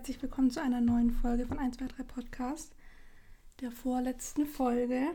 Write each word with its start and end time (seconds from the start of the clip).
herzlich 0.00 0.22
willkommen 0.22 0.50
zu 0.50 0.62
einer 0.62 0.80
neuen 0.80 1.10
Folge 1.10 1.44
von 1.44 1.58
123 1.58 2.08
Podcast, 2.08 2.74
der 3.60 3.70
vorletzten 3.70 4.46
Folge 4.46 5.08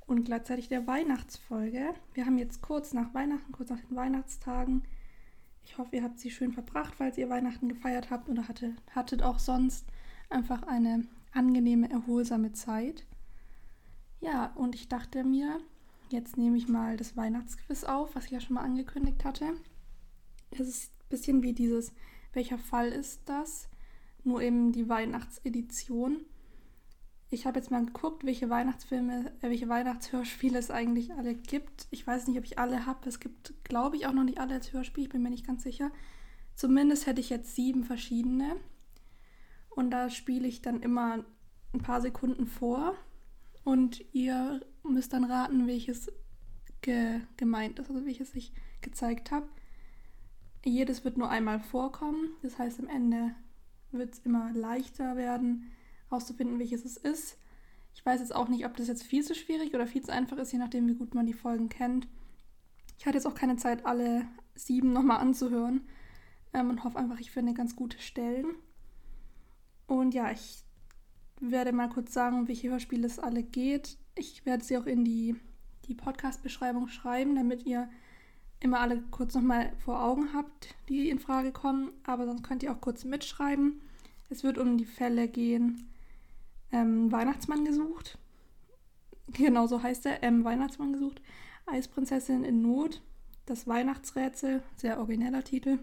und 0.00 0.24
gleichzeitig 0.24 0.68
der 0.68 0.88
Weihnachtsfolge. 0.88 1.94
Wir 2.12 2.26
haben 2.26 2.36
jetzt 2.36 2.60
kurz 2.60 2.92
nach 2.92 3.14
Weihnachten, 3.14 3.52
kurz 3.52 3.70
nach 3.70 3.78
den 3.78 3.94
Weihnachtstagen. 3.94 4.82
Ich 5.62 5.78
hoffe, 5.78 5.94
ihr 5.94 6.02
habt 6.02 6.18
sie 6.18 6.32
schön 6.32 6.50
verbracht, 6.50 6.96
falls 6.96 7.18
ihr 7.18 7.28
Weihnachten 7.28 7.68
gefeiert 7.68 8.10
habt 8.10 8.28
oder 8.28 8.48
hattet, 8.48 8.74
hattet 8.90 9.22
auch 9.22 9.38
sonst 9.38 9.86
einfach 10.28 10.64
eine 10.64 11.06
angenehme, 11.30 11.88
erholsame 11.88 12.50
Zeit. 12.50 13.06
Ja, 14.20 14.46
und 14.56 14.74
ich 14.74 14.88
dachte 14.88 15.22
mir, 15.22 15.60
jetzt 16.08 16.36
nehme 16.36 16.56
ich 16.56 16.66
mal 16.66 16.96
das 16.96 17.16
Weihnachtsquiz 17.16 17.84
auf, 17.84 18.16
was 18.16 18.24
ich 18.24 18.32
ja 18.32 18.40
schon 18.40 18.54
mal 18.54 18.64
angekündigt 18.64 19.24
hatte. 19.24 19.54
Es 20.50 20.66
ist 20.66 20.90
ein 20.90 21.08
bisschen 21.10 21.42
wie 21.44 21.52
dieses 21.52 21.92
welcher 22.32 22.58
Fall 22.58 22.88
ist 22.88 23.20
das? 23.26 23.68
Nur 24.24 24.42
eben 24.42 24.72
die 24.72 24.88
Weihnachtsedition. 24.88 26.24
Ich 27.30 27.46
habe 27.46 27.58
jetzt 27.58 27.70
mal 27.70 27.84
geguckt, 27.84 28.24
welche 28.24 28.48
Weihnachtsfilme, 28.48 29.32
äh, 29.40 29.48
welche 29.50 29.68
Weihnachtshörspiele 29.68 30.58
es 30.58 30.70
eigentlich 30.70 31.12
alle 31.14 31.34
gibt. 31.34 31.86
Ich 31.90 32.06
weiß 32.06 32.26
nicht, 32.26 32.38
ob 32.38 32.44
ich 32.44 32.58
alle 32.58 32.86
habe. 32.86 33.08
Es 33.08 33.20
gibt, 33.20 33.54
glaube 33.64 33.96
ich, 33.96 34.06
auch 34.06 34.12
noch 34.12 34.24
nicht 34.24 34.38
alle 34.38 34.54
als 34.54 34.72
Hörspiel. 34.72 35.04
Ich 35.04 35.10
bin 35.10 35.22
mir 35.22 35.30
nicht 35.30 35.46
ganz 35.46 35.62
sicher. 35.62 35.90
Zumindest 36.54 37.06
hätte 37.06 37.20
ich 37.20 37.30
jetzt 37.30 37.54
sieben 37.54 37.84
verschiedene. 37.84 38.56
Und 39.68 39.90
da 39.90 40.08
spiele 40.10 40.46
ich 40.46 40.62
dann 40.62 40.80
immer 40.80 41.24
ein 41.72 41.80
paar 41.80 42.00
Sekunden 42.00 42.46
vor. 42.46 42.94
Und 43.64 44.04
ihr 44.12 44.60
müsst 44.84 45.12
dann 45.12 45.24
raten, 45.24 45.66
welches 45.66 46.12
ge 46.82 47.20
gemeint 47.36 47.78
ist, 47.78 47.90
also 47.90 48.04
welches 48.04 48.34
ich 48.34 48.52
gezeigt 48.80 49.30
habe. 49.30 49.48
Jedes 50.64 51.04
wird 51.04 51.16
nur 51.16 51.30
einmal 51.30 51.58
vorkommen. 51.58 52.36
Das 52.42 52.58
heißt, 52.58 52.78
am 52.78 52.88
Ende 52.88 53.34
wird 53.94 54.14
es 54.14 54.18
immer 54.20 54.52
leichter 54.52 55.16
werden, 55.16 55.70
herauszufinden, 56.08 56.58
welches 56.58 56.84
es 56.84 56.96
ist. 56.96 57.38
Ich 57.94 58.04
weiß 58.04 58.20
jetzt 58.20 58.34
auch 58.34 58.48
nicht, 58.48 58.66
ob 58.66 58.76
das 58.76 58.88
jetzt 58.88 59.04
viel 59.04 59.24
zu 59.24 59.34
schwierig 59.34 59.74
oder 59.74 59.86
viel 59.86 60.02
zu 60.02 60.12
einfach 60.12 60.36
ist, 60.38 60.52
je 60.52 60.58
nachdem, 60.58 60.88
wie 60.88 60.94
gut 60.94 61.14
man 61.14 61.26
die 61.26 61.32
Folgen 61.32 61.68
kennt. 61.68 62.08
Ich 62.98 63.06
hatte 63.06 63.16
jetzt 63.16 63.26
auch 63.26 63.34
keine 63.34 63.56
Zeit, 63.56 63.86
alle 63.86 64.26
sieben 64.54 64.92
nochmal 64.92 65.18
anzuhören 65.18 65.82
ähm, 66.52 66.70
und 66.70 66.84
hoffe 66.84 66.98
einfach, 66.98 67.20
ich 67.20 67.30
finde 67.30 67.54
ganz 67.54 67.76
gute 67.76 67.98
Stellen. 67.98 68.46
Und 69.86 70.14
ja, 70.14 70.30
ich 70.30 70.64
werde 71.40 71.72
mal 71.72 71.88
kurz 71.88 72.12
sagen, 72.12 72.38
um 72.38 72.48
welche 72.48 72.70
Hörspiele 72.70 73.06
es 73.06 73.18
alle 73.18 73.42
geht. 73.42 73.98
Ich 74.14 74.46
werde 74.46 74.64
sie 74.64 74.78
auch 74.78 74.86
in 74.86 75.04
die, 75.04 75.36
die 75.86 75.94
Podcast-Beschreibung 75.94 76.88
schreiben, 76.88 77.34
damit 77.34 77.66
ihr 77.66 77.88
immer 78.60 78.80
alle 78.80 79.02
kurz 79.10 79.34
nochmal 79.34 79.72
vor 79.78 80.02
Augen 80.02 80.32
habt, 80.32 80.74
die 80.88 81.10
in 81.10 81.18
Frage 81.18 81.52
kommen, 81.52 81.92
aber 82.04 82.24
sonst 82.24 82.42
könnt 82.42 82.62
ihr 82.62 82.72
auch 82.72 82.80
kurz 82.80 83.04
mitschreiben. 83.04 83.82
Es 84.34 84.42
wird 84.42 84.58
um 84.58 84.76
die 84.76 84.84
Fälle 84.84 85.28
gehen. 85.28 85.88
Ähm, 86.72 87.12
Weihnachtsmann 87.12 87.64
gesucht. 87.64 88.18
Genau 89.28 89.66
so 89.68 89.82
heißt 89.82 90.04
er. 90.06 90.24
Ähm, 90.24 90.44
Weihnachtsmann 90.44 90.92
gesucht. 90.92 91.22
Eisprinzessin 91.66 92.42
in 92.42 92.62
Not. 92.62 93.00
Das 93.46 93.68
Weihnachtsrätsel. 93.68 94.60
Sehr 94.76 94.98
origineller 94.98 95.44
Titel. 95.44 95.78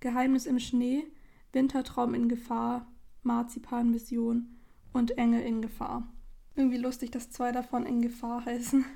Geheimnis 0.00 0.46
im 0.46 0.58
Schnee. 0.58 1.04
Wintertraum 1.52 2.14
in 2.14 2.30
Gefahr. 2.30 2.90
Marzipanmission. 3.22 4.56
Und 4.94 5.18
Engel 5.18 5.42
in 5.42 5.60
Gefahr. 5.60 6.08
Irgendwie 6.56 6.78
lustig, 6.78 7.10
dass 7.10 7.30
zwei 7.30 7.52
davon 7.52 7.84
in 7.84 8.00
Gefahr 8.00 8.44
heißen. 8.46 8.86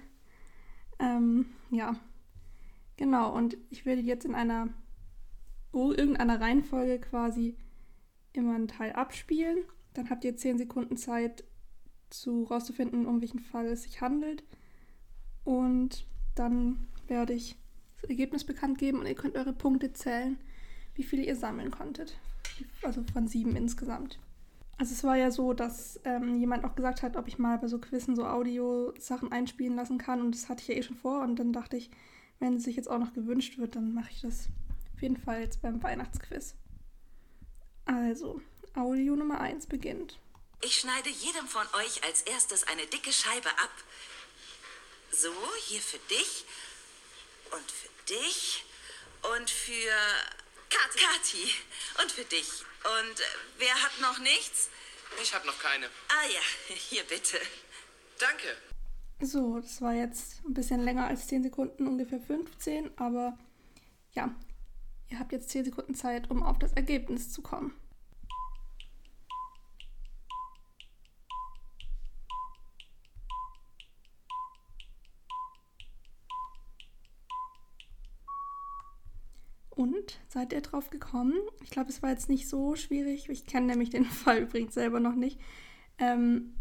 ähm, 0.99 1.47
ja. 1.71 1.97
Genau, 2.97 3.31
und 3.37 3.59
ich 3.69 3.85
werde 3.85 4.01
jetzt 4.01 4.25
in 4.25 4.35
einer 4.35 4.71
irgendeiner 5.75 6.41
Reihenfolge 6.41 6.99
quasi 6.99 7.55
immer 8.37 8.55
einen 8.55 8.69
Teil 8.69 8.93
abspielen. 8.93 9.59
Dann 9.95 10.11
habt 10.11 10.25
ihr 10.25 10.37
10 10.37 10.59
Sekunden 10.59 10.97
Zeit, 10.97 11.45
zu 12.11 12.45
rauszufinden, 12.45 13.07
um 13.07 13.21
welchen 13.21 13.41
Fall 13.41 13.67
es 13.67 13.83
sich 13.83 14.01
handelt. 14.01 14.45
Und 15.45 16.07
dann 16.35 16.87
werde 17.09 17.33
ich 17.33 17.57
das 18.01 18.11
Ergebnis 18.11 18.45
bekannt 18.45 18.79
geben 18.79 19.01
und 19.01 19.07
ihr 19.07 19.15
könnt 19.15 19.37
eure 19.37 19.53
Punkte 19.53 19.93
zählen, 19.93 20.39
wie 20.95 21.03
viele 21.03 21.25
ihr 21.25 21.37
sammeln 21.37 21.71
konntet. 21.71 22.19
Also 22.83 23.03
von 23.13 23.27
sieben 23.27 23.57
insgesamt. 23.57 24.19
Also 24.79 24.93
es 24.93 25.05
war 25.05 25.17
ja 25.17 25.31
so, 25.31 25.55
dass 25.55 26.01
ähm, 26.05 26.39
jemand 26.39 26.65
auch 26.65 26.75
gesagt 26.75 27.03
hat, 27.03 27.17
ob 27.17 27.29
ich 27.29 27.39
mal 27.39 27.59
bei 27.59 27.67
so 27.67 27.79
Quizzen 27.79 28.15
so 28.15 28.27
Audio-Sachen 28.27 29.33
einspielen 29.33 29.75
lassen 29.75 29.99
kann. 29.99 30.21
Und 30.21 30.35
das 30.35 30.49
hatte 30.49 30.63
ich 30.63 30.69
ja 30.69 30.75
eh 30.75 30.83
schon 30.83 30.97
vor. 30.97 31.23
Und 31.23 31.39
dann 31.39 31.53
dachte 31.53 31.77
ich, 31.77 31.91
wenn 32.39 32.57
es 32.57 32.65
sich 32.65 32.77
jetzt 32.77 32.91
auch 32.91 32.99
noch 32.99 33.15
gewünscht 33.15 33.57
wird, 33.57 33.77
dann 33.77 33.95
mache 33.95 34.11
ich 34.11 34.21
das 34.21 34.49
auf 34.95 35.03
jeden 35.03 35.17
Fall 35.17 35.41
jetzt 35.41 35.63
beim 35.63 35.83
Weihnachtsquiz. 35.83 36.55
Also, 37.87 38.41
Audio 38.75 39.15
Nummer 39.15 39.41
1 39.41 39.67
beginnt. 39.67 40.19
Ich 40.61 40.79
schneide 40.81 41.09
jedem 41.09 41.47
von 41.47 41.67
euch 41.75 42.03
als 42.05 42.23
erstes 42.23 42.65
eine 42.65 42.87
dicke 42.87 43.13
Scheibe 43.13 43.49
ab. 43.49 43.71
So, 45.13 45.33
hier 45.67 45.81
für 45.81 45.99
dich 46.11 46.45
und 47.53 47.71
für 47.71 47.89
dich 48.13 48.65
und 49.35 49.49
für 49.49 49.93
Kati. 50.69 50.99
Kati 50.99 51.55
und 52.03 52.11
für 52.11 52.25
dich. 52.25 52.49
Und 52.85 53.21
äh, 53.21 53.25
wer 53.59 53.75
hat 53.75 54.01
noch 54.01 54.19
nichts? 54.19 54.69
Ich 55.23 55.33
habe 55.33 55.47
noch 55.47 55.59
keine. 55.61 55.87
Ah 55.87 56.27
ja, 56.29 56.75
hier 56.91 57.05
bitte. 57.05 57.39
Danke. 58.19 58.57
So, 59.21 59.61
das 59.61 59.81
war 59.81 59.95
jetzt 59.95 60.45
ein 60.45 60.55
bisschen 60.55 60.83
länger 60.83 61.07
als 61.07 61.29
10 61.29 61.45
Sekunden, 61.45 61.87
ungefähr 61.87 62.21
15, 62.21 62.99
aber 62.99 63.39
ja, 64.13 64.35
ihr 65.09 65.19
habt 65.19 65.33
jetzt 65.33 65.51
10 65.51 65.65
Sekunden 65.67 65.95
Zeit, 65.95 66.31
um 66.31 66.43
auf 66.43 66.59
das 66.59 66.73
Ergebnis 66.73 67.33
zu 67.33 67.43
kommen. 67.43 67.73
Und 79.71 80.19
seid 80.29 80.55
ihr 80.55 80.63
drauf 80.63 80.89
gekommen? 80.89 81.35
Ich 81.63 81.69
glaube, 81.69 81.91
es 81.91 82.03
war 82.03 82.09
jetzt 82.09 82.31
nicht 82.31 82.49
so 82.49 82.77
schwierig. 82.77 83.29
Ich 83.29 83.45
kenne 83.45 83.67
nämlich 83.67 83.91
den 83.91 84.05
Fall 84.07 84.39
übrigens 84.39 84.73
selber 84.75 85.01
noch 85.01 85.15
nicht. 85.15 85.39
Ähm, 85.99 86.55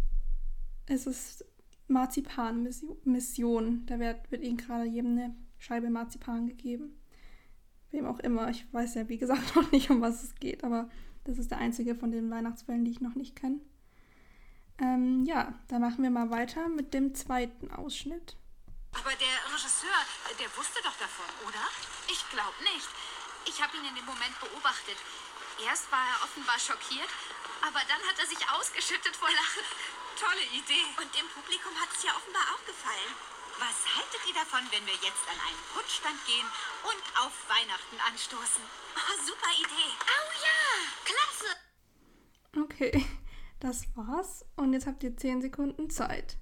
es 0.85 1.07
ist 1.07 1.45
Marzipan-Mission. 1.87 3.85
Da 3.85 3.99
wird, 3.99 4.29
wird 4.31 4.43
ihnen 4.43 4.57
gerade 4.57 4.85
jedem 4.85 5.11
eine 5.11 5.35
Scheibe 5.57 5.89
Marzipan 5.89 6.47
gegeben. 6.47 6.97
Wem 7.95 8.07
auch 8.07 8.19
immer. 8.19 8.49
Ich 8.49 8.67
weiß 8.73 8.95
ja, 8.95 9.07
wie 9.07 9.17
gesagt, 9.17 9.55
noch 9.55 9.71
nicht, 9.71 9.89
um 9.89 10.01
was 10.01 10.21
es 10.21 10.35
geht, 10.35 10.65
aber 10.65 10.89
das 11.23 11.37
ist 11.37 11.49
der 11.49 11.59
einzige 11.59 11.95
von 11.95 12.11
den 12.11 12.29
Weihnachtsfällen, 12.29 12.83
die 12.83 12.91
ich 12.91 12.99
noch 12.99 13.15
nicht 13.15 13.35
kenne. 13.35 13.61
Ähm, 14.79 15.23
ja, 15.23 15.55
dann 15.69 15.79
machen 15.79 16.03
wir 16.03 16.11
mal 16.11 16.29
weiter 16.29 16.67
mit 16.67 16.93
dem 16.93 17.15
zweiten 17.15 17.71
Ausschnitt. 17.71 18.35
Aber 18.91 19.15
der 19.15 19.35
Regisseur, 19.47 19.99
der 20.35 20.51
wusste 20.59 20.83
doch 20.83 20.97
davon, 20.99 21.31
oder? 21.47 21.63
Ich 22.11 22.19
glaube 22.29 22.59
nicht. 22.75 22.89
Ich 23.47 23.63
habe 23.63 23.71
ihn 23.77 23.87
in 23.87 23.95
dem 23.95 24.05
Moment 24.05 24.35
beobachtet. 24.43 24.99
Erst 25.63 25.87
war 25.87 26.03
er 26.03 26.19
offenbar 26.27 26.59
schockiert, 26.59 27.07
aber 27.63 27.79
dann 27.87 28.03
hat 28.03 28.19
er 28.19 28.27
sich 28.27 28.43
ausgeschüttet 28.51 29.15
vor 29.15 29.31
Lachen. 29.31 29.63
Tolle 30.19 30.43
Idee. 30.51 30.83
Und 30.99 31.07
dem 31.15 31.27
Publikum 31.31 31.71
hat 31.79 31.95
es 31.95 32.03
ja 32.03 32.11
offenbar 32.11 32.43
auch 32.51 32.63
gefallen. 32.67 33.34
Was 33.57 33.95
haltet 33.95 34.19
ihr 34.27 34.33
davon, 34.33 34.59
wenn 34.71 34.85
wir 34.85 34.93
jetzt 34.95 35.23
an 35.31 35.39
einen 35.39 35.63
Putzstand 35.73 36.19
gehen 36.25 36.45
und 36.83 37.03
auf 37.23 37.31
Weihnachten 37.47 37.97
anstoßen? 38.05 38.63
Oh, 38.95 39.25
super 39.25 39.51
Idee. 39.57 39.91
Oh 40.03 40.29
ja, 40.43 40.59
klasse. 41.05 41.55
Okay, 42.65 43.05
das 43.61 43.87
war's. 43.95 44.45
Und 44.57 44.73
jetzt 44.73 44.87
habt 44.87 45.03
ihr 45.03 45.15
10 45.15 45.41
Sekunden 45.41 45.89
Zeit. 45.89 46.37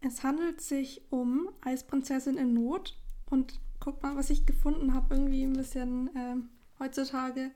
Es 0.00 0.22
handelt 0.22 0.60
sich 0.60 1.10
um 1.10 1.48
Eisprinzessin 1.62 2.36
in 2.36 2.52
Not 2.52 2.98
und 3.30 3.60
guck 3.88 4.02
mal, 4.02 4.16
was 4.16 4.28
ich 4.28 4.44
gefunden 4.44 4.92
habe. 4.92 5.14
Irgendwie 5.14 5.44
ein 5.44 5.54
bisschen 5.54 6.14
äh, 6.14 6.36
heutzutage 6.78 7.40
ein 7.40 7.52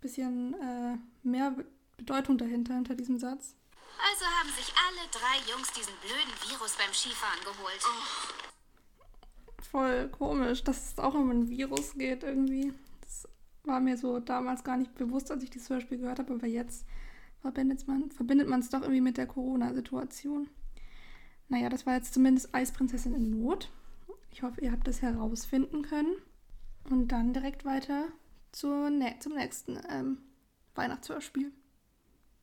bisschen 0.00 0.54
äh, 0.54 0.96
mehr 1.22 1.54
Bedeutung 1.98 2.38
dahinter, 2.38 2.74
hinter 2.74 2.94
diesem 2.94 3.18
Satz. 3.18 3.54
Also 3.98 4.24
haben 4.24 4.48
sich 4.56 4.72
alle 4.86 5.06
drei 5.12 5.52
Jungs 5.52 5.70
diesen 5.72 5.92
blöden 6.00 6.32
Virus 6.48 6.76
beim 6.76 6.92
Skifahren 6.92 7.40
geholt. 7.40 7.80
Oh. 7.84 9.62
Voll 9.70 10.08
komisch, 10.08 10.64
dass 10.64 10.92
es 10.92 10.98
auch 10.98 11.14
um 11.14 11.30
ein 11.30 11.48
Virus 11.50 11.92
geht 11.94 12.22
irgendwie. 12.22 12.72
Das 13.02 13.28
war 13.64 13.80
mir 13.80 13.98
so 13.98 14.20
damals 14.20 14.64
gar 14.64 14.78
nicht 14.78 14.94
bewusst, 14.94 15.30
als 15.30 15.42
ich 15.42 15.50
dieses 15.50 15.68
Hörspiel 15.68 15.98
gehört 15.98 16.18
habe, 16.18 16.32
aber 16.32 16.46
jetzt 16.46 16.86
verbindet 17.42 18.48
man 18.48 18.60
es 18.60 18.70
doch 18.70 18.80
irgendwie 18.80 19.02
mit 19.02 19.18
der 19.18 19.26
Corona-Situation. 19.26 20.48
Naja, 21.48 21.68
das 21.68 21.84
war 21.84 21.94
jetzt 21.94 22.14
zumindest 22.14 22.54
Eisprinzessin 22.54 23.14
in 23.14 23.42
Not. 23.42 23.70
Ich 24.36 24.42
hoffe, 24.42 24.60
ihr 24.60 24.70
habt 24.70 24.86
das 24.86 25.00
herausfinden 25.00 25.80
können. 25.88 26.14
Und 26.90 27.08
dann 27.08 27.32
direkt 27.32 27.64
weiter 27.64 28.06
zur, 28.52 28.90
ne 28.90 29.18
zum 29.18 29.32
nächsten 29.34 29.82
ähm, 29.88 30.18
Weihnachtshörspiel. 30.74 31.50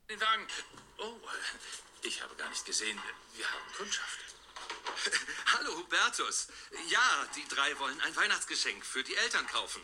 Vielen 0.07 0.19
Dank. 0.19 0.49
Oh, 0.97 1.13
Ich 2.01 2.23
habe 2.23 2.33
gar 2.35 2.49
nicht 2.49 2.65
gesehen. 2.65 2.97
Wir 3.35 3.45
haben 3.45 3.73
Kundschaft. 3.77 4.19
Hallo, 5.53 5.77
Hubertus. 5.77 6.47
Ja, 6.87 7.27
die 7.35 7.47
drei 7.47 7.77
wollen 7.77 8.01
ein 8.01 8.15
Weihnachtsgeschenk 8.15 8.83
für 8.83 9.03
die 9.03 9.15
Eltern 9.15 9.45
kaufen. 9.45 9.81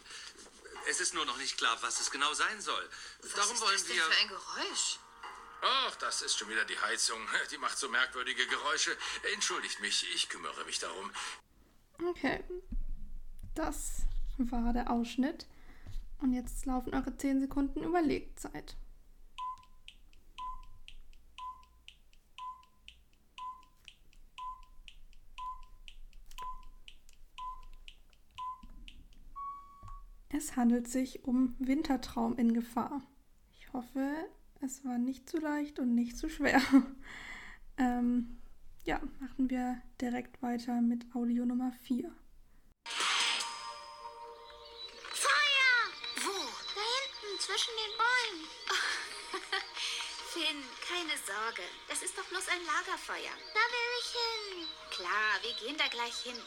Es 0.90 1.00
ist 1.00 1.14
nur 1.14 1.26
noch 1.26 1.38
nicht 1.38 1.60
klar, 1.60 1.78
was 1.82 2.00
es 2.00 2.10
genau 2.10 2.34
sein 2.34 2.60
soll. 2.60 2.90
Darum 3.36 3.54
Was 3.54 3.62
wollen 3.62 3.76
ist 3.76 3.88
das 3.88 3.96
wir. 3.96 4.02
denn 4.02 4.12
für 4.12 4.20
ein 4.20 4.28
Geräusch? 4.30 4.98
Ach, 5.62 5.96
das 5.98 6.24
ist 6.24 6.40
schon 6.40 6.50
wieder 6.50 6.66
die 6.66 6.80
Heizung. 6.80 7.22
Die 7.52 7.60
macht 7.60 7.78
so 7.78 7.88
merkwürdige 7.88 8.48
Geräusche. 8.48 8.98
Entschuldigt 9.36 9.80
mich, 9.82 10.12
ich 10.16 10.28
kümmere 10.28 10.66
mich 10.66 10.80
darum. 10.80 11.12
Okay. 12.08 12.40
Das 13.56 14.06
war 14.38 14.74
der 14.74 14.90
Ausschnitt. 14.90 15.48
Und 16.22 16.34
jetzt 16.34 16.66
laufen 16.66 16.94
eure 16.94 17.16
10 17.16 17.42
Sekunden 17.42 17.84
Überlegzeit. 17.84 18.76
Es 30.30 30.56
handelt 30.56 30.88
sich 30.88 31.26
um 31.26 31.56
Wintertraum 31.60 32.38
in 32.38 32.54
Gefahr. 32.54 33.02
Ich 33.60 33.74
hoffe, 33.74 34.14
es 34.62 34.86
war 34.86 34.98
nicht 34.98 35.30
zu 35.30 35.38
leicht 35.38 35.80
und 35.80 35.96
nicht 35.96 36.18
zu 36.18 36.30
schwer. 36.30 36.62
ähm, 37.78 38.39
ja, 38.86 39.00
machen 39.20 39.50
wir 39.50 39.82
direkt 40.02 40.42
weiter 40.42 40.82
mit 40.82 41.06
Audio 41.14 41.46
Nummer 41.46 41.72
4. 41.84 42.12
Feuer! 45.14 45.76
Wo? 46.24 46.36
Da 46.76 46.82
hinten, 46.98 47.40
zwischen 47.40 47.74
den 47.76 47.94
Bäumen. 48.00 48.48
Finn, 50.34 50.64
keine 50.88 51.16
Sorge. 51.26 51.64
Das 51.88 52.02
ist 52.02 52.18
doch 52.18 52.26
bloß 52.30 52.48
ein 52.50 52.66
Lagerfeuer. 52.66 53.36
Da 53.54 53.64
will 53.74 53.92
ich 54.00 54.10
hin. 54.16 54.68
Klar, 54.92 55.32
wir 55.42 55.54
gehen 55.60 55.78
da 55.78 55.88
gleich 55.88 56.18
hin. 56.24 56.38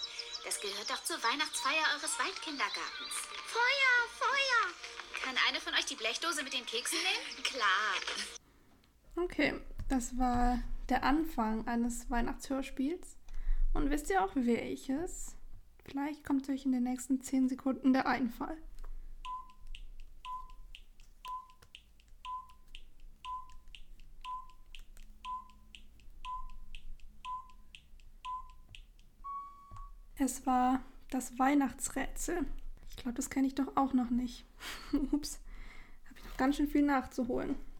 Das 0.44 0.60
gehört 0.60 0.90
doch 0.90 1.02
zur 1.04 1.22
Weihnachtsfeier 1.22 1.84
eures 1.94 2.18
Waldkindergartens. 2.18 3.14
Feuer, 3.46 3.94
Feuer! 4.18 4.72
Kann 5.22 5.36
eine 5.48 5.60
von 5.60 5.74
euch 5.74 5.86
die 5.86 5.94
Blechdose 5.94 6.42
mit 6.42 6.52
den 6.52 6.66
Keksen 6.66 6.98
nehmen? 6.98 7.42
Klar. 7.44 7.94
Okay, 9.16 9.60
das 9.88 10.16
war 10.18 10.58
der 10.92 11.04
Anfang 11.04 11.66
eines 11.66 12.10
Weihnachtshörspiels. 12.10 13.16
Und 13.72 13.88
wisst 13.88 14.10
ihr 14.10 14.22
auch 14.22 14.32
welches? 14.34 15.34
Vielleicht 15.86 16.22
kommt 16.22 16.46
euch 16.50 16.66
in 16.66 16.72
den 16.72 16.82
nächsten 16.82 17.22
10 17.22 17.48
Sekunden 17.48 17.94
der 17.94 18.06
Einfall. 18.06 18.58
Es 30.18 30.44
war 30.44 30.82
das 31.08 31.38
Weihnachtsrätsel. 31.38 32.44
Ich 32.90 32.96
glaube, 32.96 33.14
das 33.14 33.30
kenne 33.30 33.46
ich 33.46 33.54
doch 33.54 33.78
auch 33.78 33.94
noch 33.94 34.10
nicht. 34.10 34.44
Ups, 35.10 35.40
habe 36.04 36.18
ich 36.18 36.24
noch 36.26 36.36
ganz 36.36 36.56
schön 36.56 36.68
viel 36.68 36.82
nachzuholen. 36.82 37.71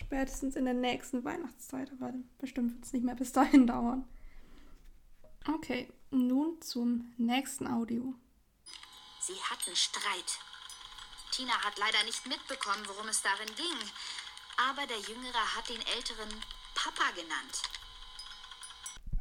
Spätestens 0.00 0.56
in 0.56 0.64
der 0.64 0.74
nächsten 0.74 1.24
Weihnachtszeit, 1.24 1.92
aber 1.92 2.14
bestimmt 2.38 2.72
wird 2.72 2.84
es 2.84 2.92
nicht 2.94 3.04
mehr 3.04 3.14
bis 3.14 3.32
dahin 3.32 3.66
dauern. 3.66 4.08
Okay, 5.46 5.92
nun 6.10 6.60
zum 6.62 7.12
nächsten 7.18 7.66
Audio. 7.66 8.14
Sie 9.20 9.34
hatten 9.50 9.76
Streit. 9.76 10.38
Tina 11.32 11.52
hat 11.52 11.78
leider 11.78 12.02
nicht 12.04 12.26
mitbekommen, 12.26 12.82
worum 12.86 13.08
es 13.08 13.22
darin 13.22 13.54
ging. 13.56 13.90
Aber 14.56 14.86
der 14.86 14.98
Jüngere 14.98 15.56
hat 15.56 15.68
den 15.68 15.80
Älteren 15.96 16.28
Papa 16.74 17.10
genannt. 17.14 17.62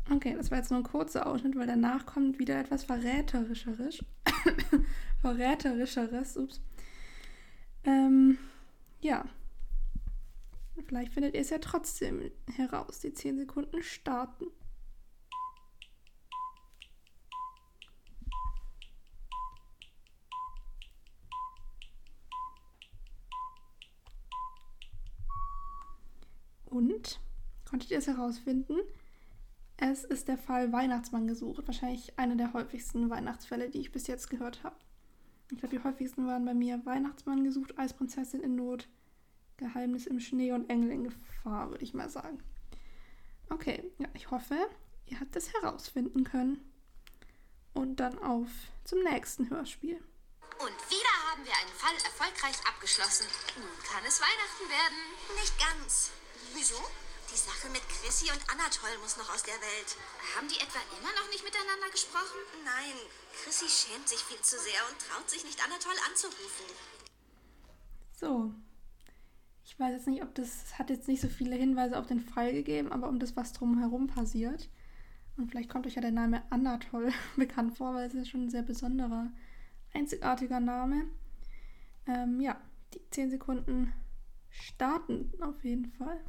Okay, 0.09 0.35
das 0.35 0.49
war 0.49 0.59
jetzt 0.59 0.71
nur 0.71 0.79
ein 0.79 0.83
kurzer 0.83 1.27
Ausschnitt, 1.27 1.57
weil 1.57 1.67
danach 1.67 2.05
kommt 2.05 2.39
wieder 2.39 2.57
etwas 2.59 2.85
Verräterischeres. 2.85 3.99
Verräterischeres, 5.21 6.37
ups. 6.37 6.61
Ähm, 7.83 8.37
ja. 9.01 9.25
Vielleicht 10.89 11.13
findet 11.13 11.35
ihr 11.35 11.41
es 11.41 11.51
ja 11.51 11.59
trotzdem 11.59 12.31
heraus. 12.55 12.99
Die 12.99 13.13
10 13.13 13.37
Sekunden 13.37 13.83
starten. 13.83 14.47
Und? 26.65 27.21
Konntet 27.69 27.91
ihr 27.91 27.99
es 27.99 28.07
herausfinden? 28.07 28.79
Es 29.77 30.03
ist 30.03 30.27
der 30.27 30.39
Fall 30.39 30.71
Weihnachtsmann 30.71 31.27
gesucht. 31.27 31.67
Wahrscheinlich 31.67 32.17
einer 32.17 32.35
der 32.35 32.53
häufigsten 32.53 33.11
Weihnachtsfälle, 33.11 33.69
die 33.69 33.81
ich 33.81 33.91
bis 33.91 34.07
jetzt 34.07 34.31
gehört 34.31 34.63
habe. 34.63 34.75
Ich 35.51 35.59
glaube, 35.59 35.77
die 35.77 35.83
häufigsten 35.83 36.25
waren 36.25 36.45
bei 36.45 36.55
mir 36.55 36.83
Weihnachtsmann 36.83 37.43
gesucht, 37.43 37.77
Eisprinzessin 37.77 38.41
in 38.41 38.55
Not, 38.55 38.89
Geheimnis 39.59 40.07
im 40.07 40.19
Schnee 40.19 40.51
und 40.53 40.69
Engel 40.69 40.91
in 40.91 41.03
Gefahr, 41.03 41.69
würde 41.69 41.83
ich 41.83 41.93
mal 41.93 42.09
sagen. 42.09 42.41
Okay, 43.49 43.83
ja, 43.99 44.07
ich 44.13 44.31
hoffe, 44.31 44.55
ihr 45.05 45.19
habt 45.19 45.35
es 45.35 45.53
herausfinden 45.53 46.23
können. 46.23 46.65
Und 47.73 47.97
dann 47.97 48.17
auf 48.19 48.49
zum 48.83 49.03
nächsten 49.03 49.49
Hörspiel. 49.49 50.01
Und 50.59 50.77
wieder 50.89 51.15
haben 51.29 51.45
wir 51.45 51.53
einen 51.53 51.75
Fall 51.77 51.95
erfolgreich 52.03 52.57
abgeschlossen. 52.67 53.27
Nun 53.55 53.69
kann 53.85 54.03
es 54.07 54.19
Weihnachten 54.19 54.67
werden. 54.67 54.99
Nicht 55.39 55.55
ganz. 55.59 56.11
Wieso? 56.55 56.79
Die 57.31 57.37
Sache 57.37 57.69
mit 57.69 57.83
Chrissy 57.87 58.31
und 58.31 58.41
Anatol 58.49 58.97
muss 59.01 59.17
noch 59.17 59.29
aus 59.31 59.43
der 59.43 59.59
Welt. 59.61 59.95
Haben 60.35 60.47
die 60.47 60.59
etwa 60.59 60.79
immer 60.97 61.13
noch 61.13 61.29
nicht 61.29 61.43
miteinander 61.43 61.89
gesprochen? 61.91 62.41
Nein, 62.65 62.97
Chrissy 63.43 63.69
schämt 63.69 64.09
sich 64.09 64.19
viel 64.19 64.41
zu 64.41 64.57
sehr 64.57 64.81
und 64.89 64.97
traut 64.97 65.29
sich 65.29 65.43
nicht, 65.43 65.63
Anatol 65.63 65.93
anzurufen. 66.09 66.65
So. 68.19 68.51
Ich 69.79 69.85
weiß 69.85 69.93
jetzt 69.93 70.07
nicht, 70.07 70.23
ob 70.23 70.35
das 70.35 70.65
es 70.65 70.77
hat 70.77 70.89
jetzt 70.89 71.07
nicht 71.07 71.21
so 71.21 71.29
viele 71.29 71.55
Hinweise 71.55 71.97
auf 71.97 72.05
den 72.05 72.19
Fall 72.19 72.51
gegeben, 72.51 72.91
aber 72.91 73.07
um 73.07 73.17
das, 73.17 73.37
was 73.37 73.53
drumherum 73.53 74.07
passiert. 74.07 74.69
Und 75.37 75.49
vielleicht 75.49 75.69
kommt 75.69 75.87
euch 75.87 75.95
ja 75.95 76.01
der 76.01 76.11
Name 76.11 76.43
Anatol 76.49 77.13
bekannt 77.37 77.77
vor, 77.77 77.95
weil 77.95 78.05
es 78.05 78.13
ist 78.13 78.27
schon 78.27 78.47
ein 78.47 78.49
sehr 78.49 78.63
besonderer, 78.63 79.31
einzigartiger 79.93 80.59
Name. 80.59 81.05
Ähm, 82.07 82.41
ja, 82.41 82.59
die 82.93 82.99
10 83.09 83.29
Sekunden 83.29 83.93
starten 84.49 85.31
auf 85.39 85.63
jeden 85.63 85.93
Fall. 85.93 86.19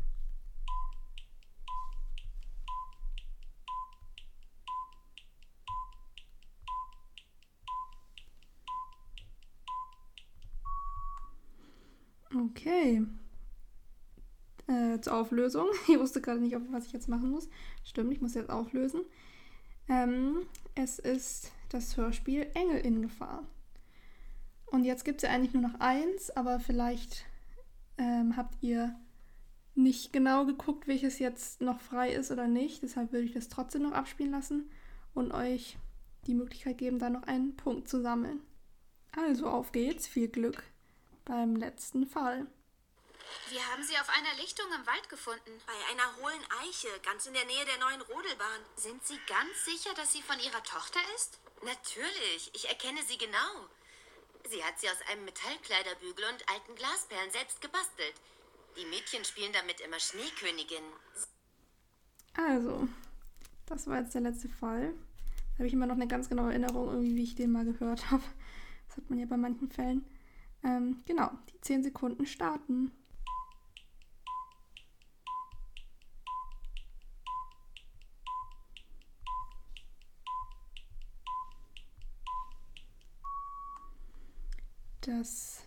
Okay. 12.33 13.05
Äh, 14.71 15.01
zur 15.01 15.17
Auflösung. 15.17 15.67
Ich 15.89 15.99
wusste 15.99 16.21
gerade 16.21 16.41
nicht, 16.41 16.57
was 16.71 16.87
ich 16.87 16.93
jetzt 16.93 17.09
machen 17.09 17.31
muss. 17.31 17.49
Stimmt, 17.83 18.13
ich 18.13 18.21
muss 18.21 18.35
jetzt 18.35 18.51
auflösen. 18.51 19.01
Ähm, 19.89 20.47
es 20.77 21.01
ist 21.01 21.51
das 21.71 21.97
Hörspiel 21.97 22.47
Engel 22.55 22.79
in 22.79 23.03
Gefahr. 23.03 23.43
Und 24.67 24.85
jetzt 24.85 25.05
gibt 25.05 25.23
es 25.23 25.29
ja 25.29 25.35
eigentlich 25.35 25.55
nur 25.55 25.65
noch 25.65 25.81
eins, 25.81 26.31
aber 26.31 26.61
vielleicht 26.61 27.27
ähm, 27.99 28.37
habt 28.37 28.63
ihr 28.63 28.95
nicht 29.75 30.13
genau 30.13 30.47
geguckt, 30.47 30.87
welches 30.87 31.19
jetzt 31.19 31.61
noch 31.61 31.81
frei 31.81 32.13
ist 32.13 32.31
oder 32.31 32.47
nicht. 32.47 32.85
Deshalb 32.85 33.11
würde 33.11 33.25
ich 33.25 33.33
das 33.33 33.49
trotzdem 33.49 33.83
noch 33.83 33.93
abspielen 33.93 34.31
lassen 34.31 34.71
und 35.15 35.33
euch 35.33 35.79
die 36.29 36.35
Möglichkeit 36.35 36.79
geben, 36.79 37.01
da 37.01 37.11
noch 37.11 37.25
einen 37.25 37.57
Punkt 37.57 37.89
zu 37.89 38.01
sammeln. 38.01 38.41
Also 39.17 39.49
auf 39.49 39.73
geht's, 39.73 40.07
viel 40.07 40.29
Glück 40.29 40.63
beim 41.25 41.57
letzten 41.57 42.07
Fall. 42.07 42.47
Wir 43.51 43.67
haben 43.67 43.83
sie 43.83 43.99
auf 43.99 44.09
einer 44.09 44.35
Lichtung 44.41 44.67
im 44.73 44.87
Wald 44.87 45.09
gefunden. 45.09 45.51
Bei 45.67 45.93
einer 45.93 46.17
hohlen 46.17 46.45
Eiche, 46.63 46.89
ganz 47.03 47.27
in 47.27 47.35
der 47.35 47.45
Nähe 47.47 47.65
der 47.65 47.79
neuen 47.79 48.01
Rodelbahn. 48.03 48.63
Sind 48.77 49.05
Sie 49.05 49.19
ganz 49.27 49.65
sicher, 49.65 49.93
dass 49.95 50.13
sie 50.13 50.23
von 50.23 50.39
Ihrer 50.39 50.63
Tochter 50.63 51.01
ist? 51.17 51.41
Natürlich, 51.65 52.51
ich 52.55 52.69
erkenne 52.69 53.03
sie 53.03 53.19
genau. 53.19 53.69
Sie 54.49 54.65
hat 54.65 54.81
sie 54.81 54.89
aus 54.89 55.03
einem 55.11 55.25
Metallkleiderbügel 55.25 56.25
und 56.25 56.49
alten 56.49 56.75
Glasperlen 56.75 57.31
selbst 57.31 57.61
gebastelt. 57.61 58.15
Die 58.79 58.87
Mädchen 58.87 59.25
spielen 59.25 59.53
damit 59.53 59.81
immer 59.81 59.99
Schneekönigin. 59.99 60.85
Also, 62.35 62.89
das 63.67 63.87
war 63.87 64.01
jetzt 64.01 64.15
der 64.15 64.23
letzte 64.23 64.49
Fall. 64.49 64.95
Da 65.53 65.59
habe 65.59 65.67
ich 65.67 65.75
immer 65.75 65.87
noch 65.87 65.97
eine 65.97 66.09
ganz 66.09 66.29
genaue 66.29 66.51
Erinnerung, 66.51 66.89
irgendwie, 66.89 67.17
wie 67.17 67.25
ich 67.25 67.35
den 67.35 67.53
mal 67.53 67.65
gehört 67.65 68.11
habe. 68.11 68.23
Das 68.89 68.97
hat 68.97 69.11
man 69.11 69.19
ja 69.19 69.27
bei 69.27 69.37
manchen 69.37 69.71
Fällen. 69.71 70.07
Ähm, 70.63 71.03
genau, 71.07 71.31
die 71.53 71.61
10 71.61 71.83
Sekunden 71.83 72.27
starten. 72.27 72.93
Das, 85.03 85.63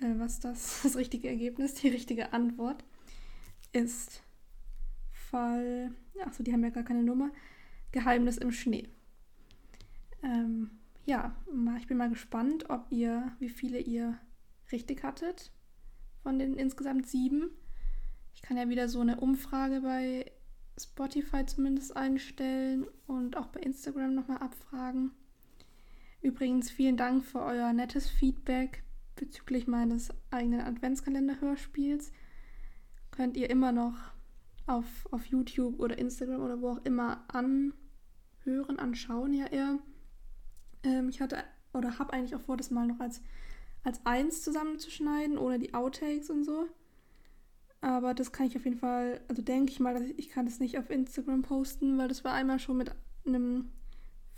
äh, 0.00 0.14
was 0.18 0.40
das, 0.40 0.80
das 0.82 0.96
richtige 0.96 1.28
Ergebnis, 1.28 1.74
die 1.74 1.88
richtige 1.88 2.32
Antwort 2.32 2.84
ist 3.72 4.22
Fall, 5.10 5.92
achso, 6.24 6.42
die 6.42 6.52
haben 6.52 6.62
ja 6.62 6.70
gar 6.70 6.82
keine 6.82 7.02
Nummer, 7.02 7.30
Geheimnis 7.90 8.36
im 8.36 8.52
Schnee. 8.52 8.88
Ähm, 10.22 10.70
ja, 11.06 11.34
ich 11.78 11.86
bin 11.86 11.96
mal 11.96 12.10
gespannt, 12.10 12.70
ob 12.70 12.86
ihr, 12.90 13.32
wie 13.38 13.48
viele 13.48 13.78
ihr 13.78 14.18
richtig 14.70 15.02
hattet 15.02 15.50
von 16.22 16.38
den 16.38 16.56
insgesamt 16.56 17.06
sieben. 17.06 17.50
Ich 18.34 18.42
kann 18.42 18.56
ja 18.56 18.68
wieder 18.68 18.88
so 18.88 19.00
eine 19.00 19.20
Umfrage 19.20 19.80
bei 19.80 20.30
Spotify 20.80 21.44
zumindest 21.44 21.96
einstellen 21.96 22.86
und 23.06 23.36
auch 23.36 23.46
bei 23.46 23.60
Instagram 23.60 24.14
nochmal 24.14 24.38
abfragen. 24.38 25.12
Übrigens 26.22 26.70
vielen 26.70 26.96
Dank 26.96 27.24
für 27.24 27.40
euer 27.40 27.72
nettes 27.72 28.08
Feedback 28.08 28.84
bezüglich 29.16 29.66
meines 29.66 30.10
eigenen 30.30 30.60
Adventskalender-Hörspiels. 30.60 32.12
Könnt 33.10 33.36
ihr 33.36 33.50
immer 33.50 33.72
noch 33.72 33.94
auf, 34.66 34.86
auf 35.10 35.26
YouTube 35.26 35.80
oder 35.80 35.98
Instagram 35.98 36.40
oder 36.40 36.60
wo 36.60 36.70
auch 36.70 36.84
immer 36.84 37.24
anhören, 37.28 38.78
anschauen 38.78 39.34
ja 39.34 39.46
eher. 39.46 39.80
Ähm, 40.84 41.08
ich 41.08 41.20
hatte 41.20 41.42
oder 41.72 41.98
habe 41.98 42.12
eigentlich 42.12 42.36
auch 42.36 42.40
vor, 42.40 42.56
das 42.56 42.70
mal 42.70 42.86
noch 42.86 43.00
als, 43.00 43.20
als 43.82 44.04
eins 44.06 44.42
zusammenzuschneiden, 44.42 45.38
ohne 45.38 45.58
die 45.58 45.74
Outtakes 45.74 46.30
und 46.30 46.44
so. 46.44 46.66
Aber 47.80 48.14
das 48.14 48.30
kann 48.30 48.46
ich 48.46 48.56
auf 48.56 48.64
jeden 48.64 48.78
Fall, 48.78 49.20
also 49.26 49.42
denke 49.42 49.72
ich 49.72 49.80
mal, 49.80 49.94
dass 49.94 50.04
ich, 50.04 50.18
ich 50.18 50.28
kann 50.28 50.44
das 50.44 50.60
nicht 50.60 50.78
auf 50.78 50.88
Instagram 50.88 51.42
posten, 51.42 51.98
weil 51.98 52.08
das 52.08 52.22
war 52.22 52.32
einmal 52.32 52.60
schon 52.60 52.76
mit 52.76 52.94
einem 53.26 53.70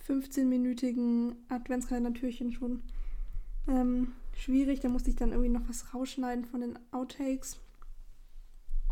15-minütigen 0.07 1.37
Adventskalender-Türchen 1.49 2.53
schon 2.53 2.83
ähm, 3.67 4.13
schwierig. 4.37 4.81
Da 4.81 4.89
musste 4.89 5.11
ich 5.11 5.17
dann 5.17 5.31
irgendwie 5.31 5.51
noch 5.51 5.69
was 5.69 5.95
rausschneiden 5.95 6.45
von 6.45 6.61
den 6.61 6.79
Outtakes. 6.93 7.59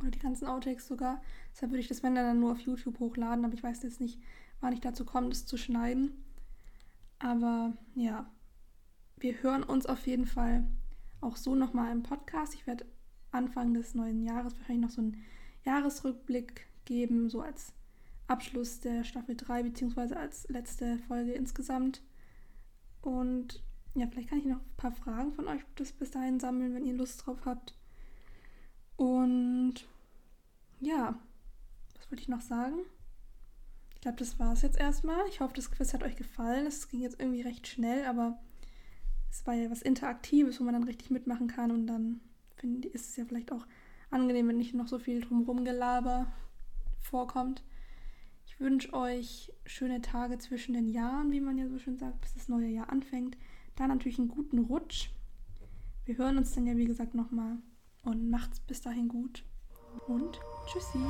Oder 0.00 0.11
die 0.11 0.19
ganzen 0.19 0.47
Outtakes 0.47 0.87
sogar. 0.87 1.21
Deshalb 1.52 1.71
würde 1.71 1.81
ich 1.81 1.88
das, 1.88 2.02
wenn 2.02 2.14
dann 2.14 2.40
nur 2.40 2.52
auf 2.52 2.61
YouTube 2.61 2.99
hochladen, 2.99 3.45
aber 3.45 3.54
ich 3.54 3.62
weiß 3.62 3.83
jetzt 3.83 4.00
nicht, 4.00 4.19
wann 4.61 4.73
ich 4.73 4.81
dazu 4.81 5.04
komme, 5.04 5.28
das 5.28 5.47
zu 5.47 5.57
schneiden. 5.57 6.25
Aber 7.19 7.73
ja, 7.95 8.28
wir 9.19 9.42
hören 9.42 9.62
uns 9.62 9.87
auf 9.87 10.07
jeden 10.07 10.26
Fall 10.26 10.66
auch 11.21 11.37
so 11.37 11.54
nochmal 11.54 11.92
im 11.92 12.02
Podcast. 12.02 12.54
Ich 12.54 12.66
werde 12.66 12.85
Anfang 13.31 13.75
des 13.75 13.95
neuen 13.95 14.23
Jahres 14.25 14.57
wahrscheinlich 14.57 14.85
noch 14.85 14.90
so 14.90 15.02
einen 15.02 15.23
Jahresrückblick 15.64 16.66
geben, 16.85 17.31
so 17.31 17.40
als 17.40 17.73
Abschluss 18.33 18.81
der 18.81 19.05
Staffel 19.05 19.37
3, 19.37 19.62
beziehungsweise 19.62 20.17
als 20.17 20.49
letzte 20.49 20.99
Folge 21.07 21.33
insgesamt. 21.33 22.03
Und 23.03 23.62
ja, 23.95 24.07
vielleicht 24.07 24.31
kann 24.31 24.39
ich 24.39 24.47
noch 24.47 24.59
ein 24.59 24.77
paar 24.77 24.93
Fragen 24.93 25.33
von 25.33 25.49
euch 25.49 25.65
bis, 25.75 25.93
bis 25.93 26.11
dahin 26.11 26.41
sammeln, 26.41 26.75
wenn 26.75 26.87
ihr 26.87 26.95
Lust 26.95 27.27
drauf 27.27 27.45
habt. 27.45 27.77
Und 28.97 29.75
ja, 30.81 31.19
was 31.95 32.11
wollte 32.11 32.23
ich 32.23 32.29
noch 32.29 32.41
sagen? 32.41 32.79
Ich 33.95 34.01
glaube, 34.01 34.17
das 34.17 34.39
war 34.39 34.53
es 34.53 34.62
jetzt 34.62 34.79
erstmal. 34.79 35.21
Ich 35.29 35.41
hoffe, 35.41 35.55
das 35.55 35.71
Quiz 35.71 35.93
hat 35.93 36.03
euch 36.03 36.17
gefallen. 36.17 36.67
Es 36.67 36.89
ging 36.89 37.01
jetzt 37.01 37.21
irgendwie 37.21 37.43
recht 37.43 37.69
schnell, 37.69 38.07
aber 38.07 38.41
es 39.31 39.47
war 39.47 39.55
ja 39.55 39.71
was 39.71 39.83
Interaktives, 39.83 40.59
wo 40.59 40.65
man 40.65 40.75
dann 40.75 40.85
richtig 40.85 41.11
mitmachen 41.11 41.49
kann 41.49 41.71
und 41.71 41.87
dann 41.87 42.21
finde 42.57 42.89
ist 42.89 43.11
es 43.11 43.17
ja 43.17 43.25
vielleicht 43.25 43.53
auch 43.53 43.67
angenehm, 44.11 44.49
wenn 44.49 44.57
nicht 44.57 44.75
noch 44.75 44.89
so 44.89 44.99
viel 44.99 45.21
drumherum 45.21 45.65
Gelaber 45.65 46.27
vorkommt. 47.01 47.62
Wünsche 48.62 48.92
euch 48.92 49.52
schöne 49.66 50.02
Tage 50.02 50.38
zwischen 50.38 50.75
den 50.75 50.88
Jahren, 50.88 51.33
wie 51.33 51.40
man 51.40 51.59
ja 51.59 51.69
so 51.69 51.81
schön 51.81 51.99
sagt, 51.99 52.21
bis 52.21 52.35
das 52.35 52.49
neue 52.49 52.69
Jahr 52.69 52.90
anfängt. 52.90 53.37
Dann 53.75 53.88
natürlich 53.88 54.21
einen 54.21 54.28
guten 54.28 54.61
Rutsch. 54.61 55.11
Wir 56.04 56.16
hören 56.16 56.38
uns 56.38 56.54
dann 56.54 56.69
ja, 56.69 56.76
wie 56.76 56.85
gesagt, 56.85 57.16
nochmal. 57.16 57.59
Und 58.04 58.31
macht's 58.31 58.61
bis 58.61 58.81
dahin 58.81 59.09
gut. 59.09 59.45
Und 60.07 60.38
tschüssi. 60.66 60.99
Mich 60.99 61.09